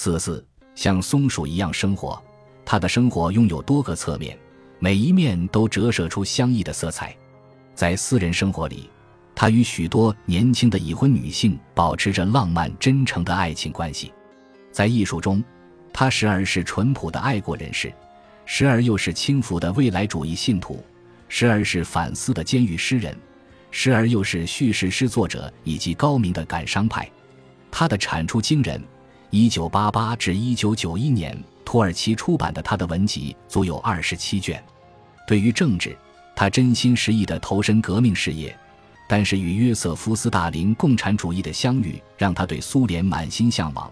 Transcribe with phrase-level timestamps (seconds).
[0.00, 0.46] 四四
[0.76, 2.22] 像松鼠一样生活，
[2.64, 4.38] 他的生活拥有多个侧面，
[4.78, 7.12] 每一面都折射出相异的色彩。
[7.74, 8.88] 在私人生活里，
[9.34, 14.12] 他与许多年轻的已婚女性保持着浪漫真诚的爱情关系。
[14.70, 15.42] 在艺术中，
[15.92, 17.92] 他时而是淳朴的爱国人士，
[18.46, 20.80] 时而又是轻浮的未来主义信徒，
[21.26, 23.18] 时而是反思的监狱诗人，
[23.72, 27.10] 时而又是叙事诗作者以及高明的感伤派。
[27.68, 28.80] 他的产出惊人。
[29.30, 34.62] 一九八八至一九九一年，土耳其出版的他的文集足有二十七卷。
[35.26, 35.94] 对于政治，
[36.34, 38.56] 他真心实意地投身革命事业。
[39.06, 43.90] 但是与约瑟夫·斯大林共产主义的相遇，让他对苏联满心向往。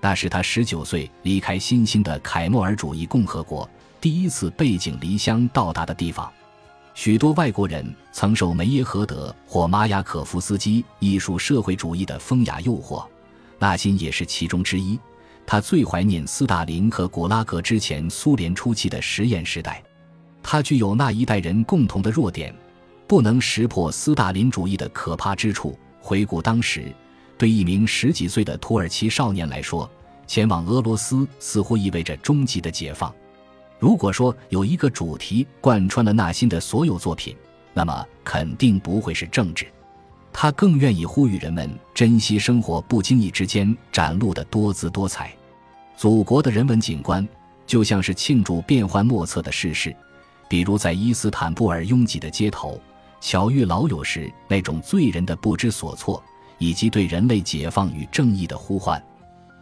[0.00, 3.68] 那是他十九岁离开新兴的凯末尔主义共和国，
[4.00, 6.28] 第一次背井离乡到达的地方。
[6.94, 13.04] 许多外国人曾受梅耶荷德或马雅可夫斯基艺术社会主义的风雅诱惑。
[13.62, 14.98] 纳辛也是其中之一。
[15.46, 19.80] 他最怀念斯大林和古拉格之前苏联初期的实验时代。
[20.42, 22.52] 他具有那一代人共同的弱点，
[23.06, 25.78] 不能识破斯大林主义的可怕之处。
[26.00, 26.92] 回顾当时，
[27.38, 29.88] 对一名十几岁的土耳其少年来说，
[30.26, 33.14] 前往俄罗斯似乎意味着终极的解放。
[33.78, 37.36] 如果说有一个主题贯穿了纳辛的所有作品，
[37.72, 39.68] 那么肯定不会是政治。
[40.32, 45.32] 他更愿意呼吁人们珍惜生活不经意之间展露的多姿多彩。
[45.96, 47.26] 祖国的人文景观
[47.66, 49.94] 就像是庆祝变幻莫测的世事，
[50.48, 52.80] 比如在伊斯坦布尔拥挤的街头，
[53.20, 56.22] 巧遇老友时那种醉人的不知所措，
[56.58, 59.00] 以及对人类解放与正义的呼唤。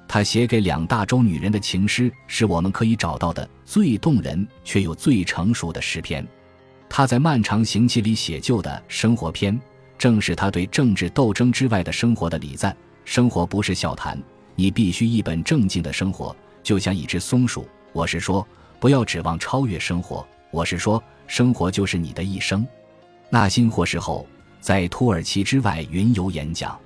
[0.08, 6.26] 他写给两大洲女人的情诗，是我们可以找到的最动人却又最成熟的诗篇。
[6.88, 9.60] 他在漫长行期里写就的生活篇。
[10.00, 12.74] 正是他对政治斗争之外的生活的礼赞。
[13.04, 14.18] 生活不是笑谈，
[14.54, 17.68] 你必须一本正经的生活，就像一只松鼠。
[17.92, 18.46] 我是说，
[18.78, 20.26] 不要指望超越生活。
[20.50, 22.66] 我是说，生活就是你的一生。
[23.28, 24.26] 纳辛获释后，
[24.58, 26.80] 在土耳其之外云游演讲。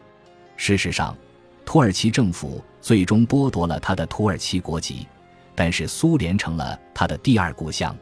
[0.57, 1.17] 事实上，
[1.65, 5.07] 土耳其政府最终剥夺了他的土耳其国籍，
[5.55, 7.97] 但是苏联成了他的第二故乡。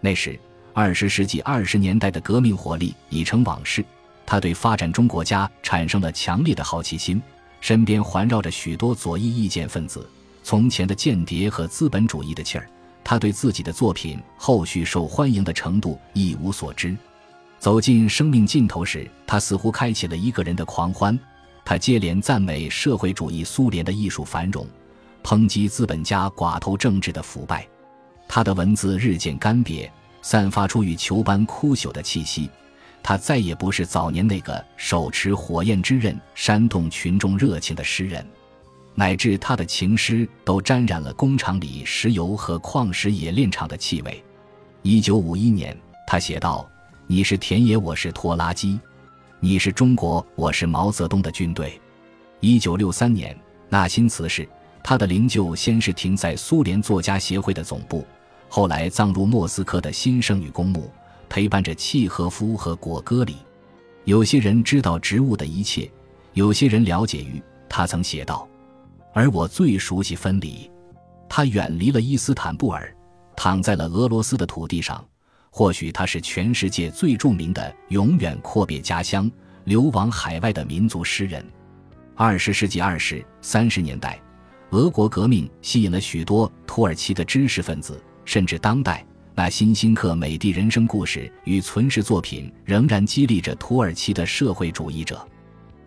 [0.00, 0.38] 那时，
[0.72, 3.84] 二十世纪二十年代的革命活力已成往事。
[4.26, 7.22] 他对发展中国家产生了强烈的好奇心，
[7.60, 10.08] 身边环绕着许多左翼意见分子。
[10.42, 12.68] 从前的间谍和资本主义的气儿，
[13.02, 16.96] 他对自己的作品后续受欢迎的程度一无所知。
[17.58, 21.18] 走进生命尽头时，他似乎开启了一个人的狂欢。
[21.64, 24.66] 他接连赞美社会主义苏联的艺术繁荣，
[25.22, 27.66] 抨击资本家寡头政治的腐败。
[28.28, 29.88] 他的文字日渐干瘪，
[30.20, 32.50] 散发出与球般枯朽的气息。
[33.06, 38.26] 他再也不是早年那个手持火焰之刃、煽动群众热情的诗人，
[38.94, 44.24] 乃至他的情诗都沾染了工厂里石油和矿石冶炼厂的气味。
[44.80, 45.76] 一九五一年，
[46.06, 46.66] 他写道
[47.06, 48.78] ：“你是田野，我是拖拉机；
[49.38, 51.78] 你是中国，我是毛泽东的军队。”
[52.40, 53.38] 一九六三年，
[53.68, 54.48] 纳辛辞世，
[54.82, 58.06] 他的灵柩先是停在苏联作家协会的总部，
[58.48, 60.90] 后来葬入莫斯科的新圣女公墓。
[61.34, 63.34] 陪伴着契诃夫和果戈里，
[64.04, 65.90] 有些人知道植物的一切，
[66.34, 67.42] 有些人了解鱼。
[67.68, 68.48] 他曾写道
[69.12, 70.70] ：“而我最熟悉分离。”
[71.28, 72.96] 他远离了伊斯坦布尔，
[73.34, 75.04] 躺在了俄罗斯的土地上。
[75.50, 79.28] 或许他是全世界最著名的永远阔别家乡、
[79.64, 81.44] 流亡海外的民族诗人。
[82.14, 84.22] 二十世纪二十三十年代，
[84.70, 89.04] 俄国革命吸引了许多土耳其的知识分子，甚至当代。
[89.36, 95.26] 那新辛克美的人生故事与存世作品仍然激励着土耳其的社会主义者。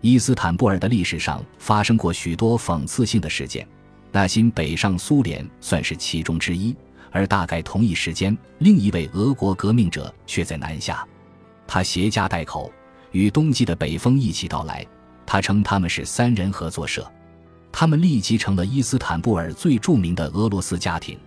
[0.01, 3.65] 伊斯坦布尔的历史上发生过许多讽刺性的事件，
[4.11, 6.75] 那辛北上苏联算是其中之一。
[7.09, 11.07] 而大概同一时间，另一位俄国革命者却在南下。
[11.65, 12.71] 他携家带口，
[13.13, 14.85] 与冬季的北风一起到来。
[15.25, 17.09] 他称他们是三人合作社，
[17.71, 21.17] 他们立即成了伊斯坦布尔最著名的俄罗斯家庭。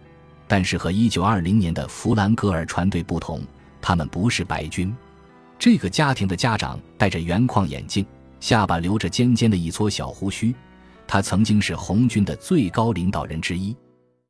[0.51, 3.41] 但是和1920年的弗兰格尔船队不同，
[3.81, 4.93] 他们不是白军。
[5.57, 8.05] 这个家庭的家长戴着圆框眼镜，
[8.41, 10.53] 下巴留着尖尖的一撮小胡须。
[11.07, 13.77] 他曾经是红军的最高领导人之一。